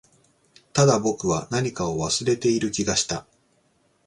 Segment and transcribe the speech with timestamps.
[0.73, 3.27] ただ、僕は何かを忘れている気がした